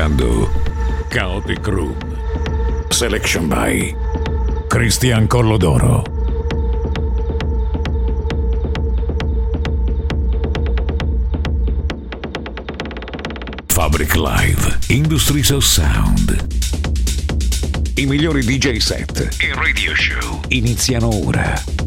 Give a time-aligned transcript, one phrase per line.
[0.00, 0.50] Ascoltando
[1.08, 1.96] Chaotic Room.
[2.88, 3.94] Selection by
[4.66, 6.02] Christian Collodoro.
[13.66, 16.46] Fabric Live, Industries of Sound.
[17.96, 21.79] I migliori DJ set e radio show iniziano ora.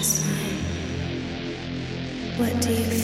[0.00, 0.56] just fine.
[2.38, 2.99] What do you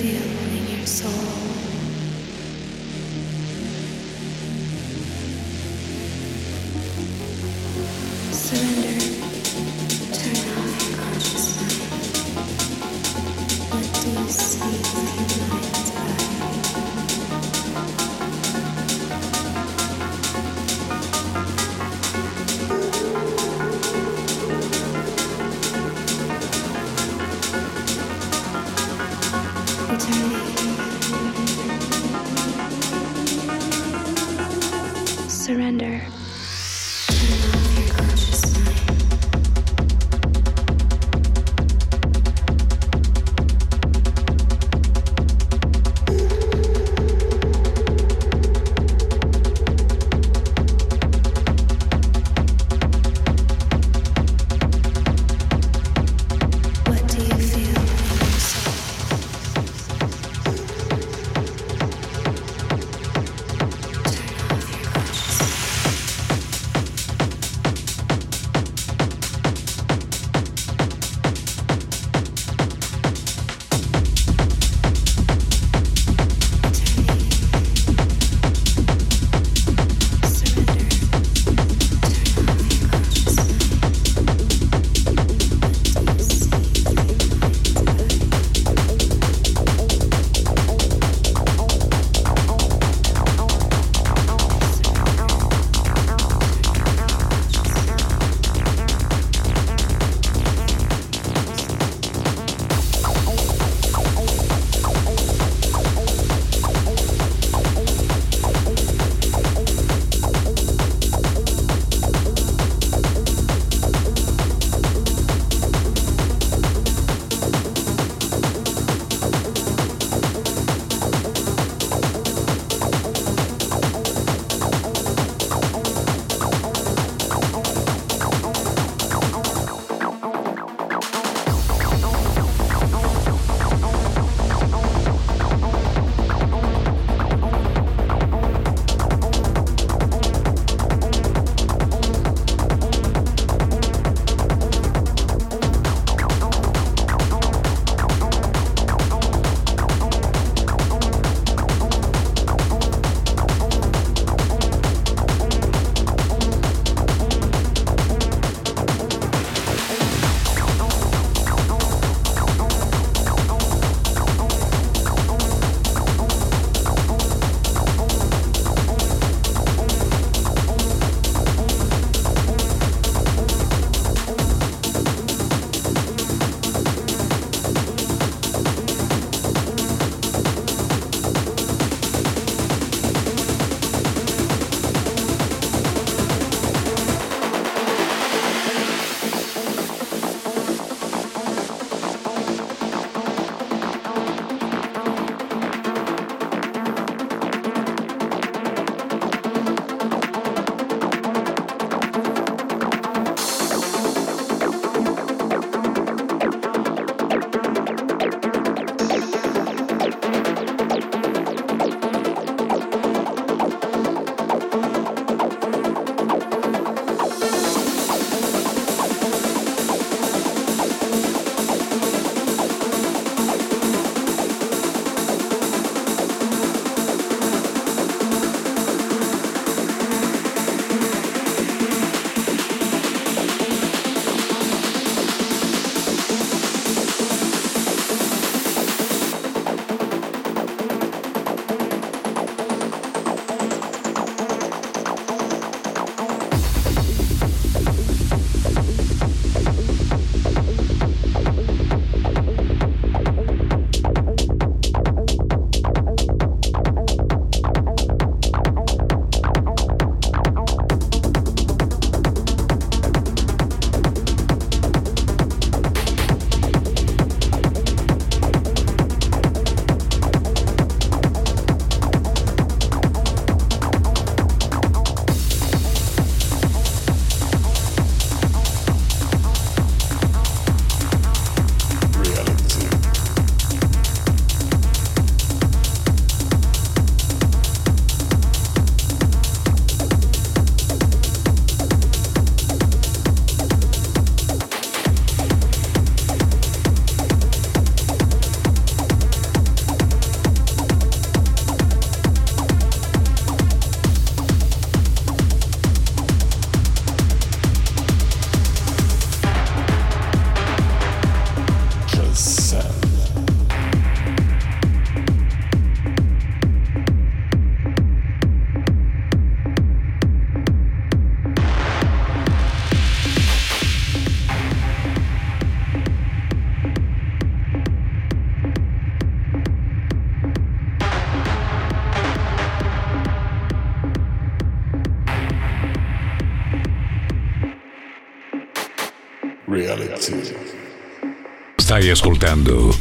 [341.76, 342.94] Stai ascoltando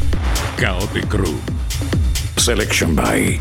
[0.57, 1.39] Chaotic Crew.
[2.35, 3.39] Selection by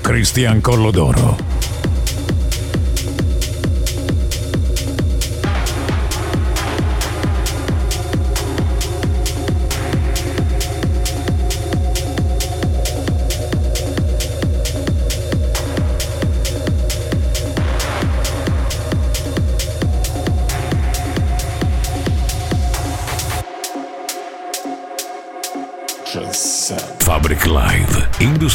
[0.00, 1.51] Christian Collodoro.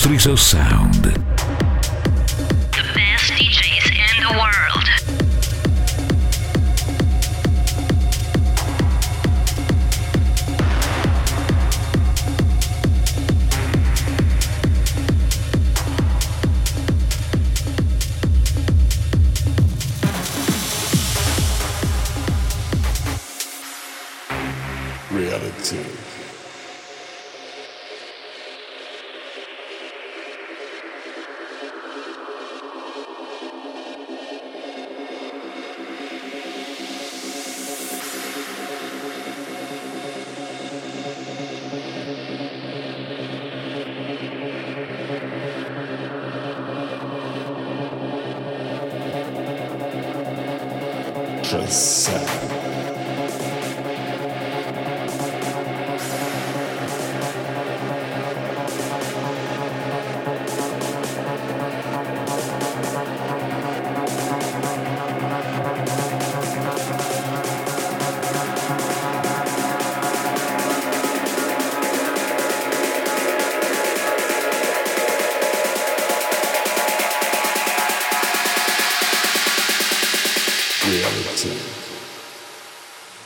[0.08, 1.37] Industries of Sound.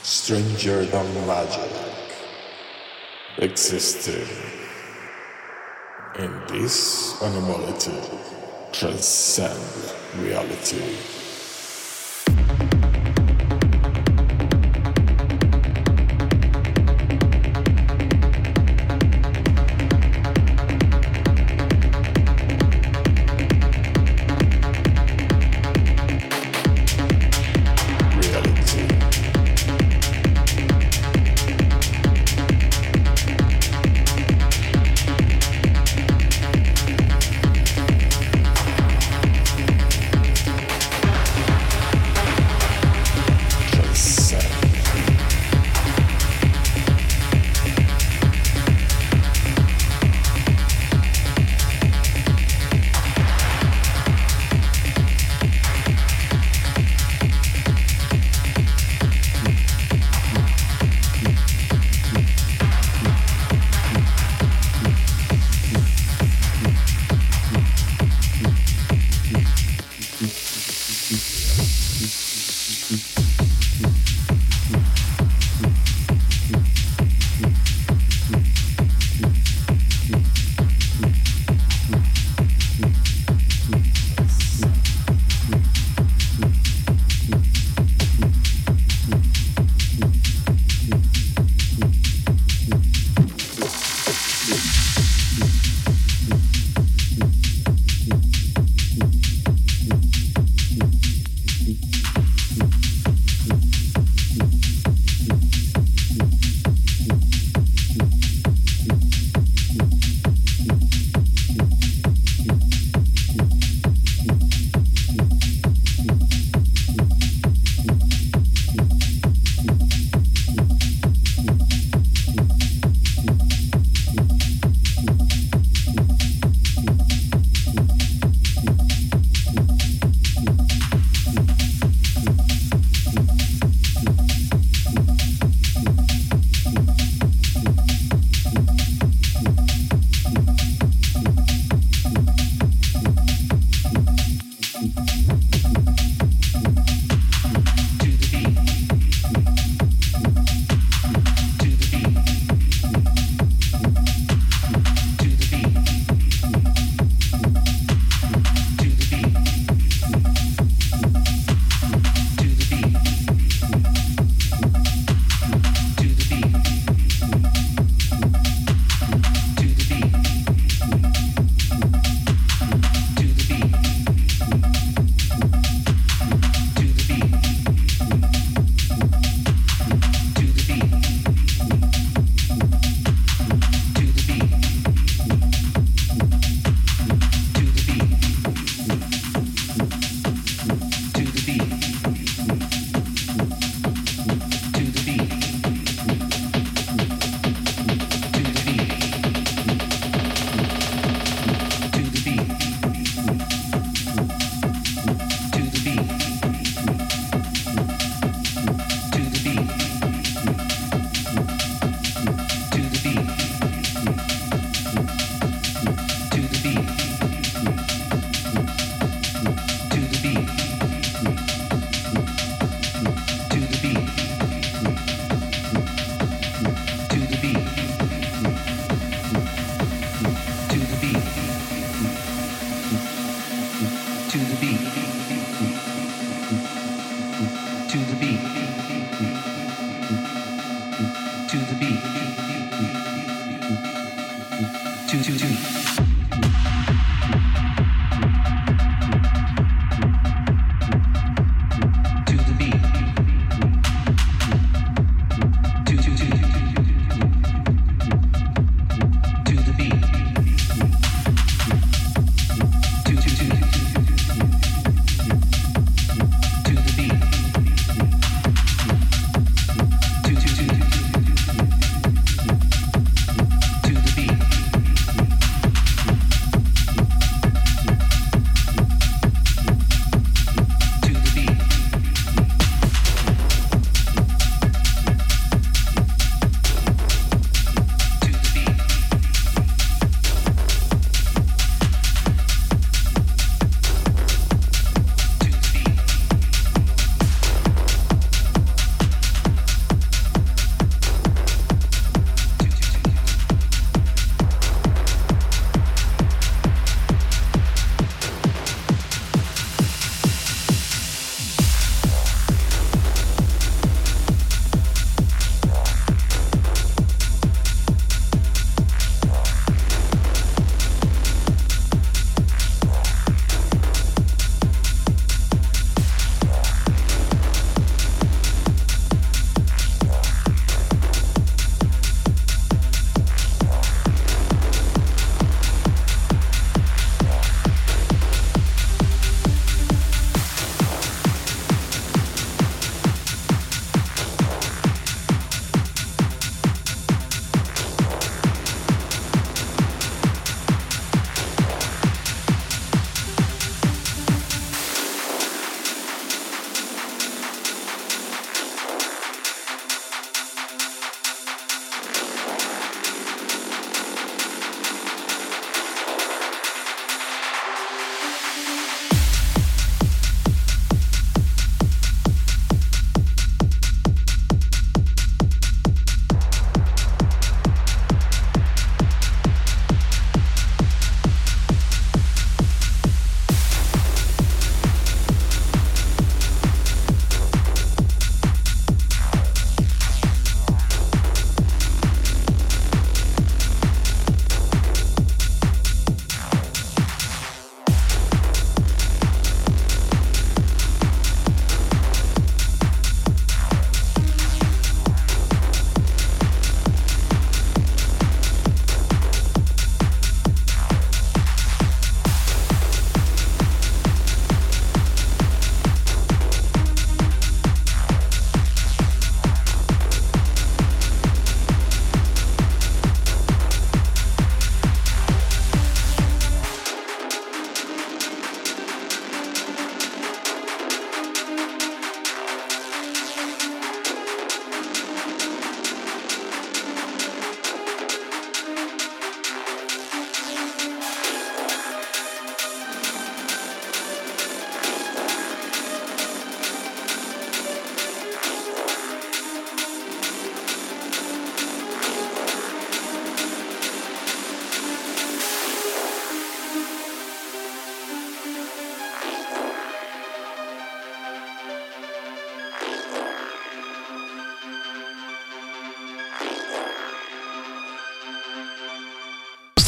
[0.03, 1.71] Stranger than magic.
[3.37, 4.27] Existing.
[6.19, 7.95] In this anomality,
[8.73, 9.93] transcend.
[10.19, 11.20] Reality.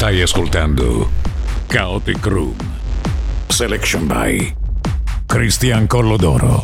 [0.04, 1.10] Stai ascoltando
[1.66, 2.54] Chaotic Room.
[3.48, 4.54] Selection by
[5.26, 6.60] Cristian Collodoro.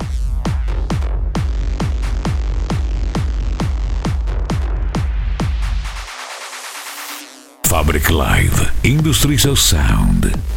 [7.62, 8.72] Fabric Live.
[8.83, 10.49] Industries of Sound.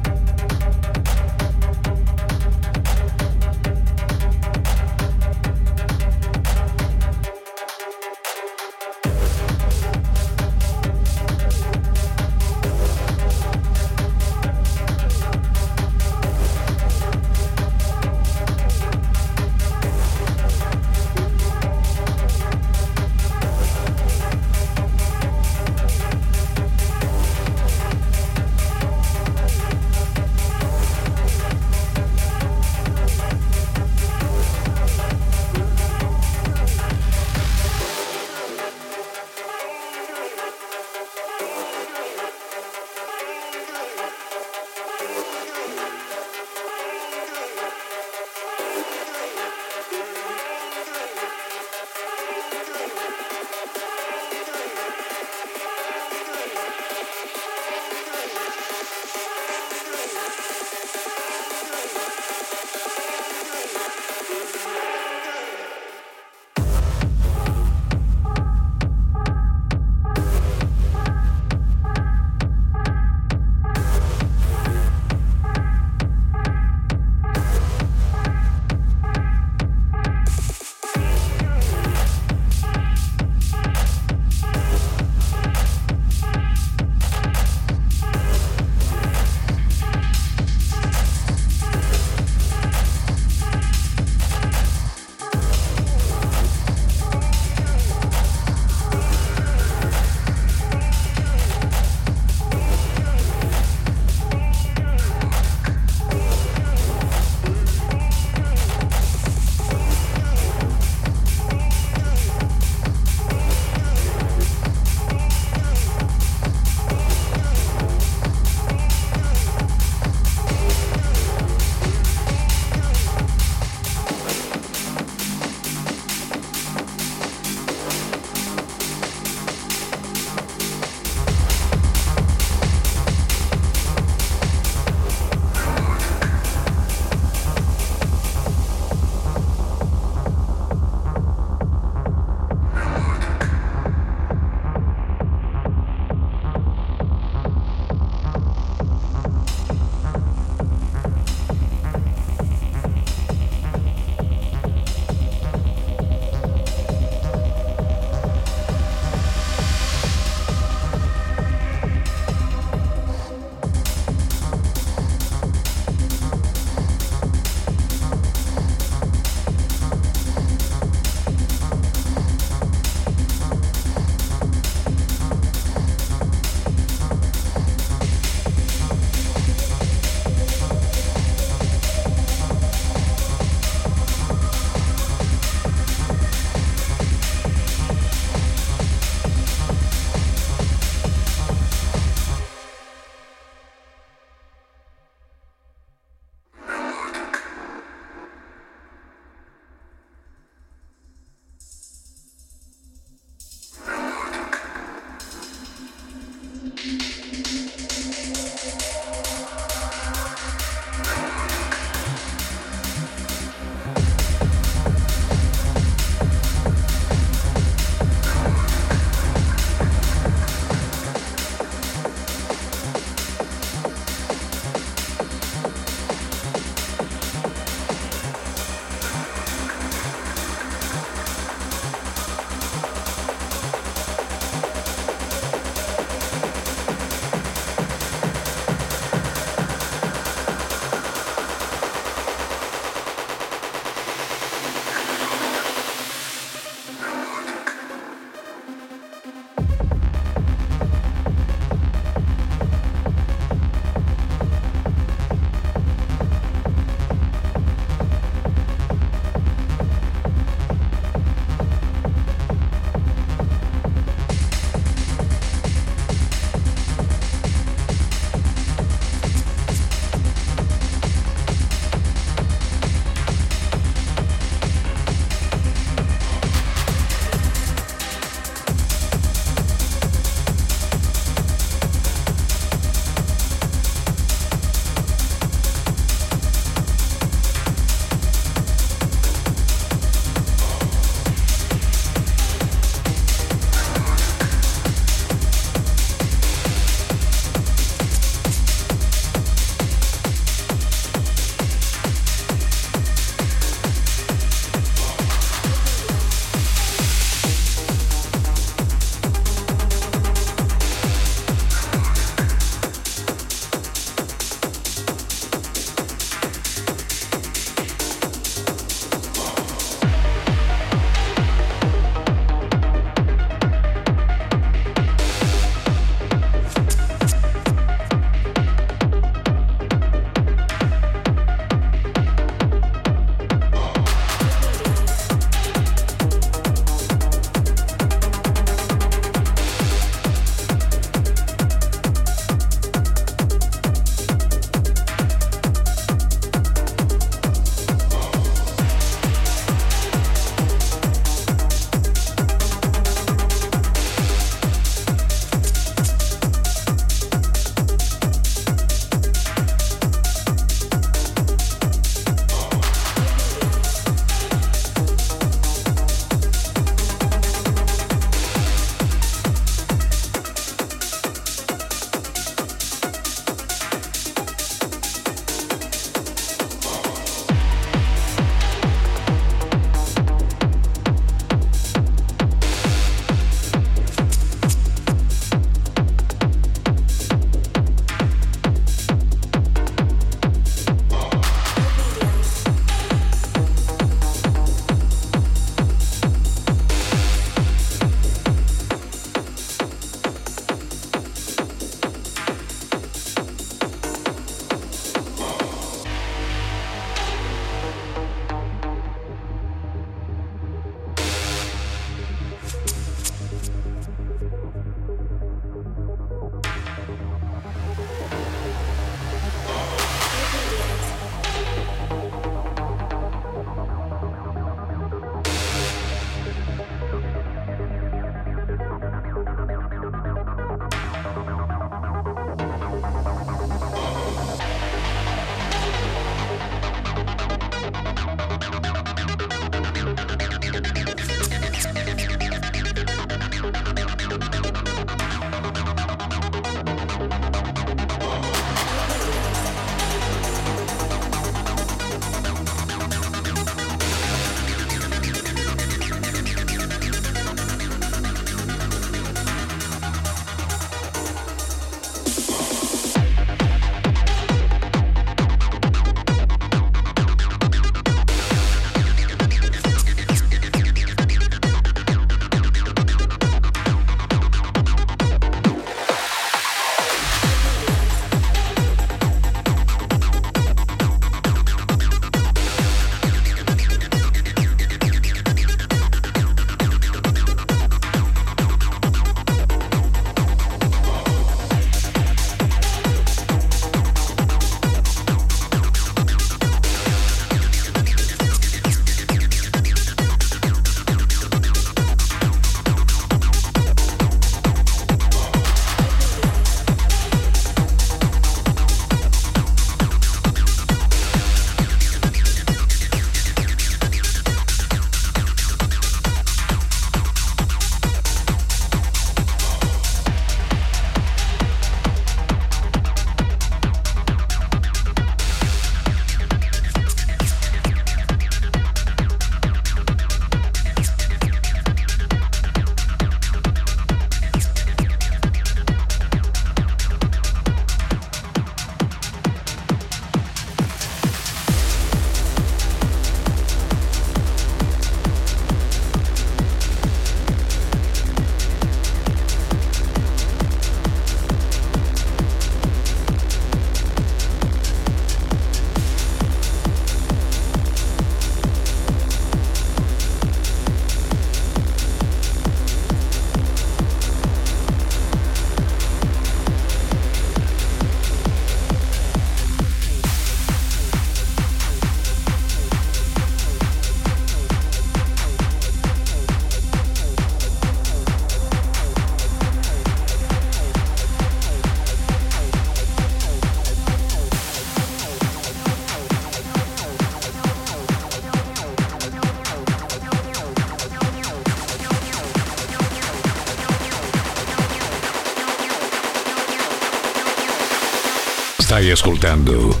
[599.04, 600.00] Stai ascoltando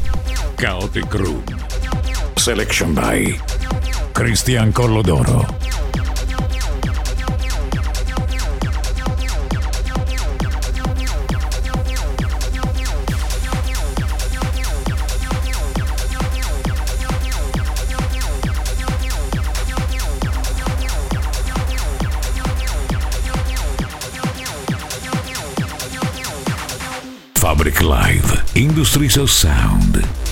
[0.56, 1.44] Chaotic Room.
[2.36, 3.38] Selection by
[4.12, 5.53] Christian Collodoro.
[28.84, 30.23] Industries of Sound.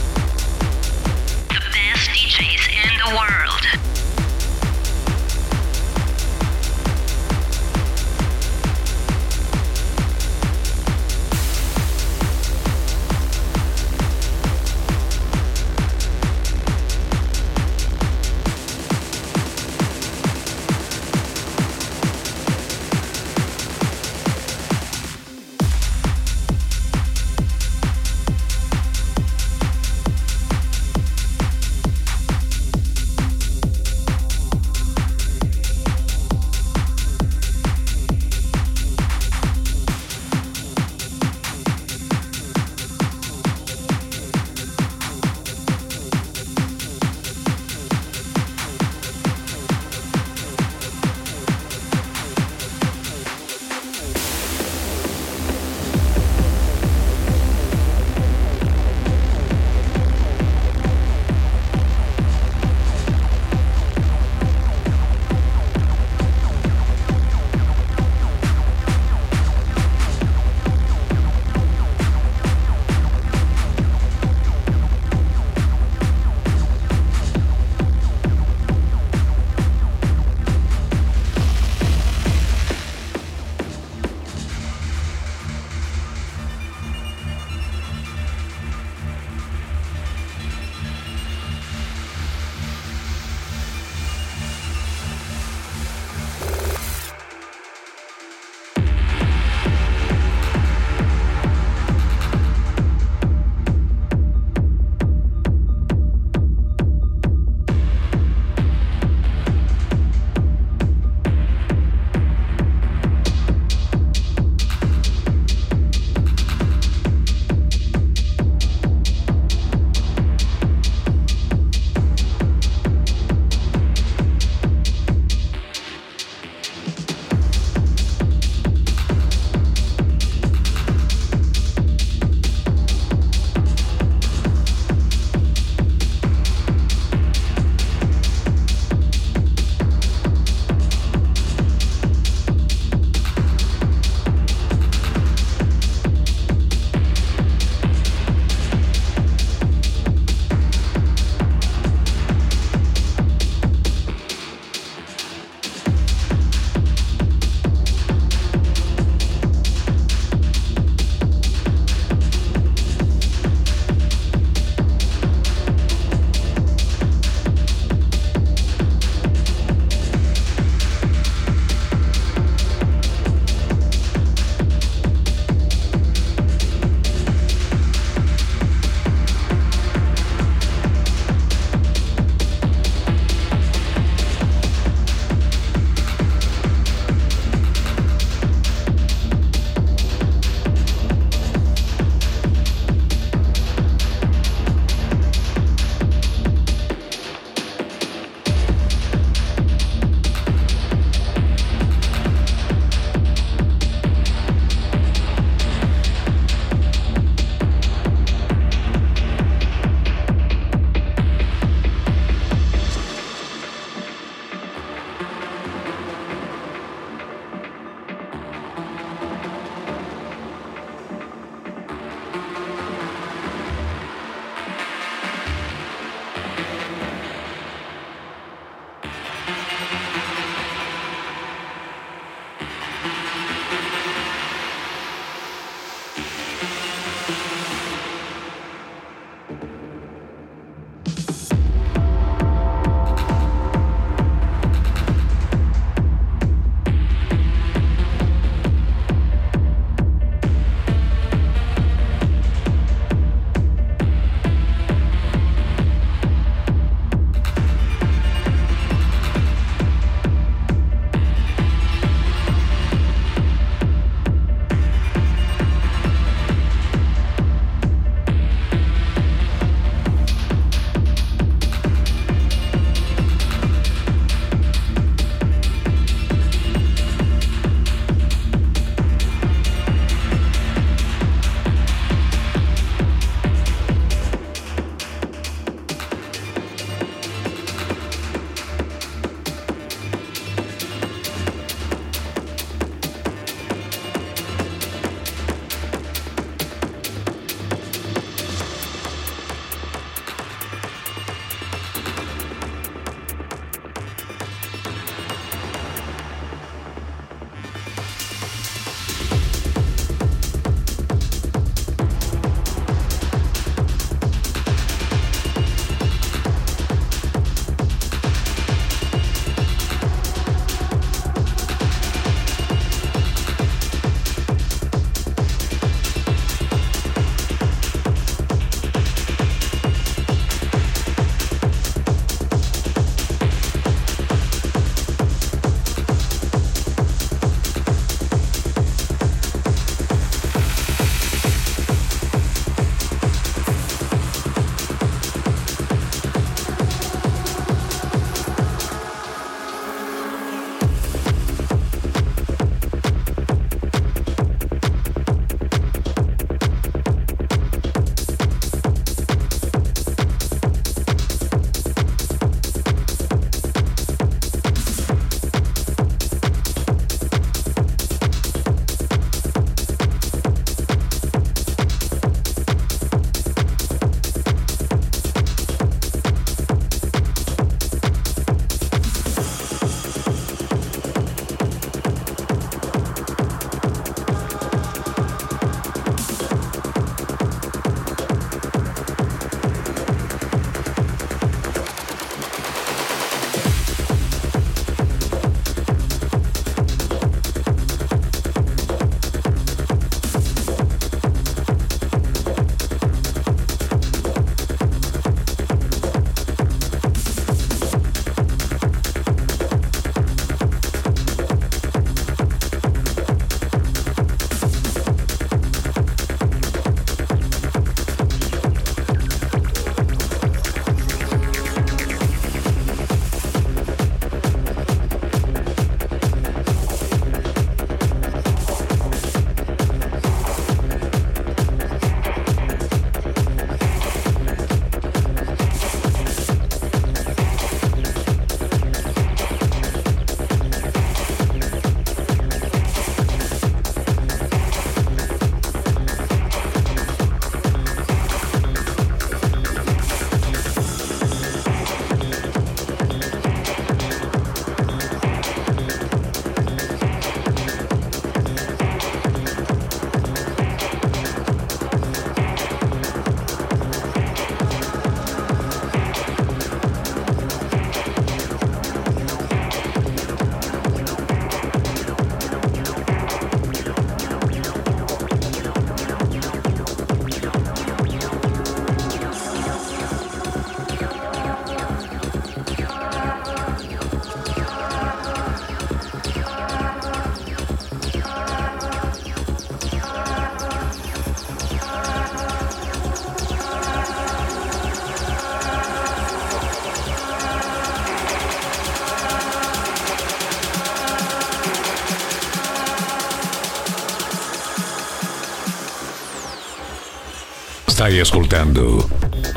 [508.02, 509.08] Stai ascoltando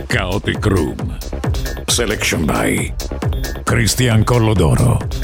[0.06, 1.18] Chaotic Room.
[1.88, 2.94] Selection by
[3.64, 5.15] Cristian Collodoro.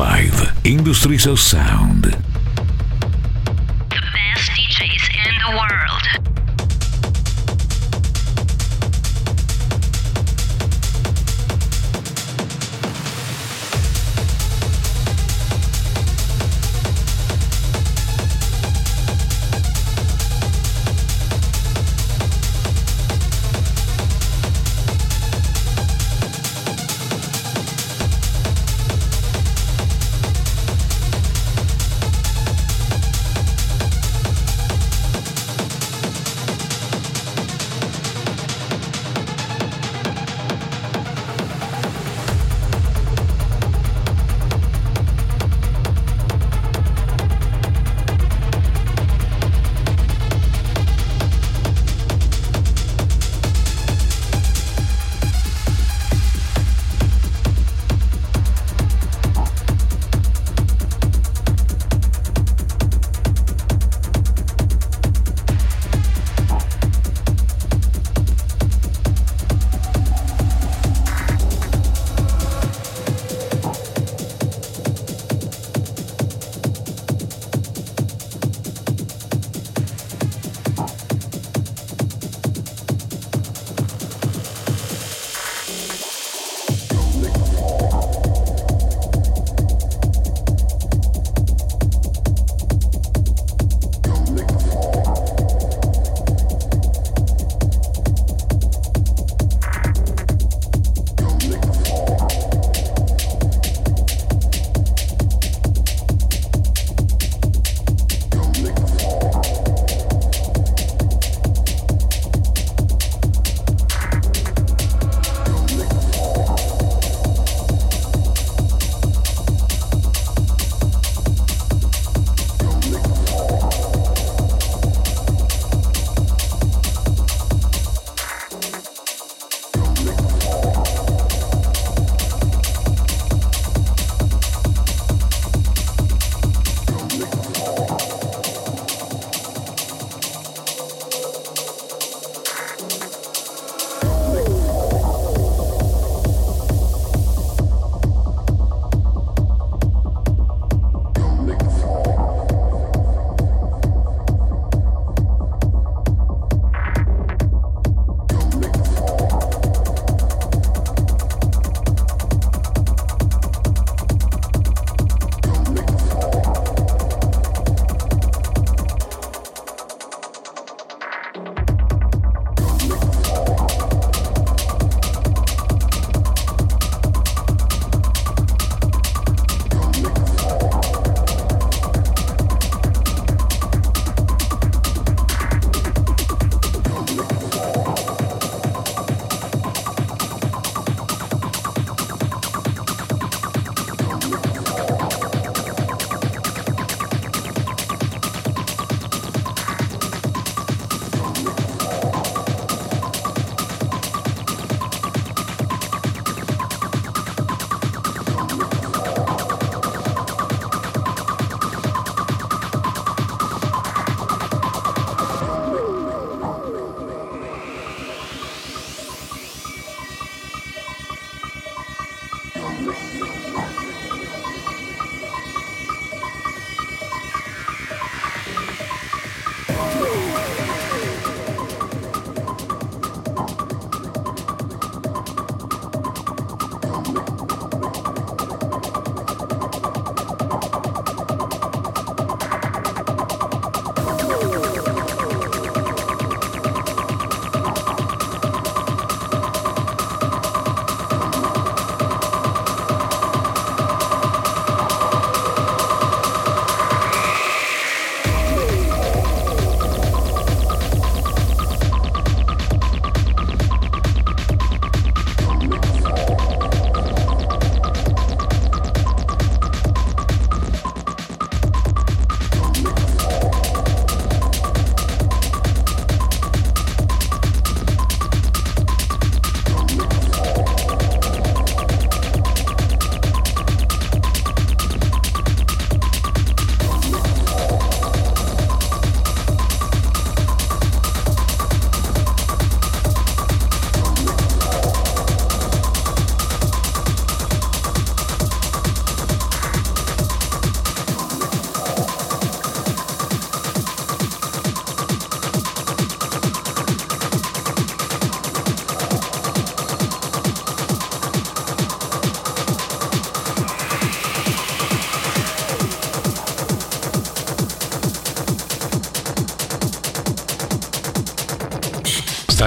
[0.00, 2.19] Live, Industries of Sound.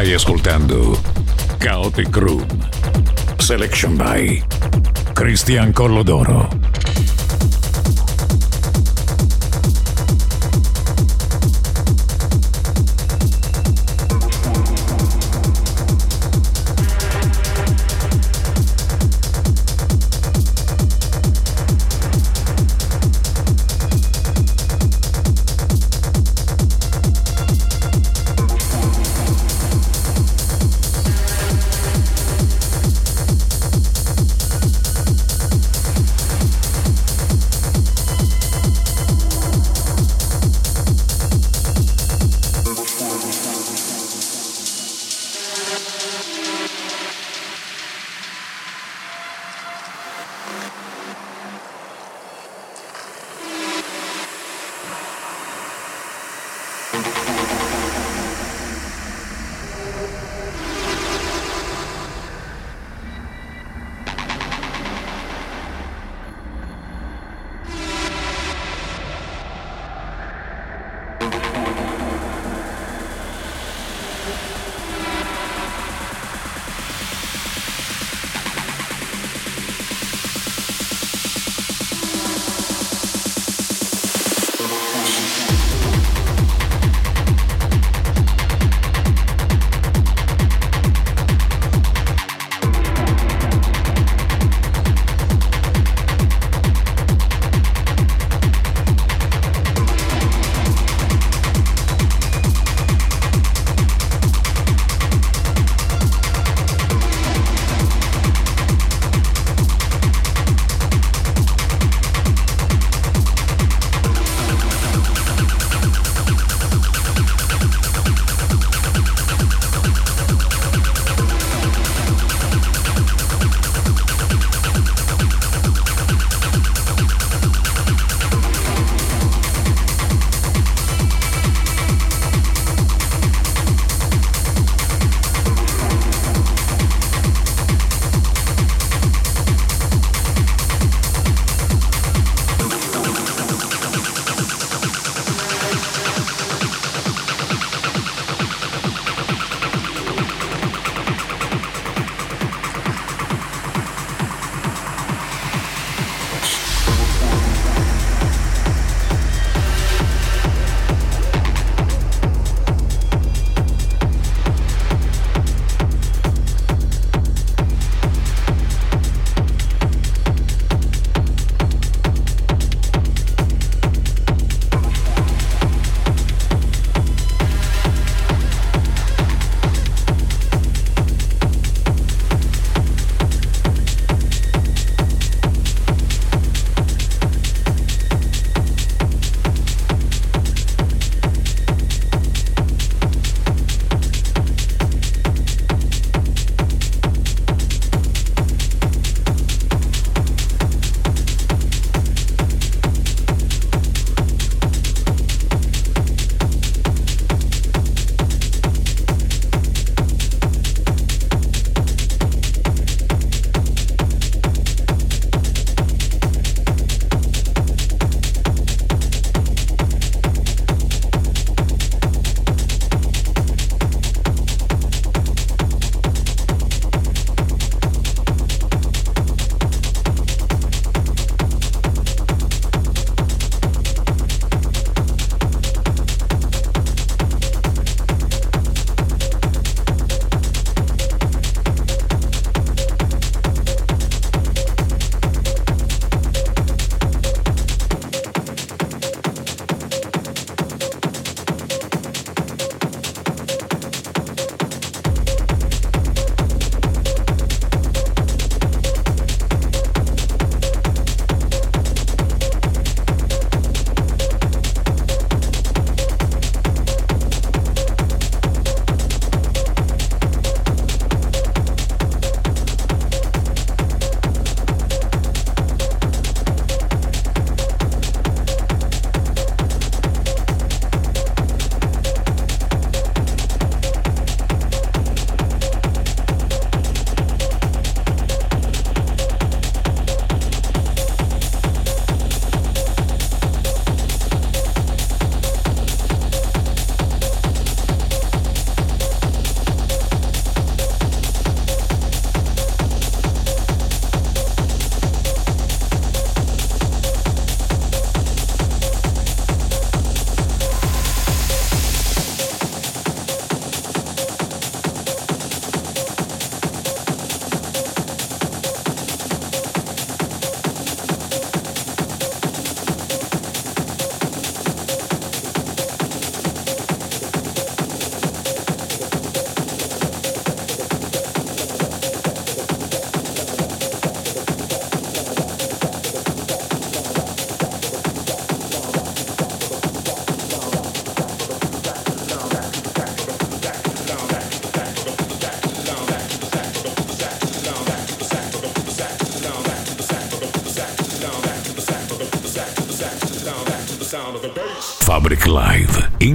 [0.04, 1.00] Stai ascoltando
[1.60, 2.46] Chaotic Room.
[3.38, 4.44] Selection by
[5.14, 6.63] Christian Collodoro.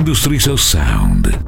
[0.09, 1.48] Live, Industries of Sound.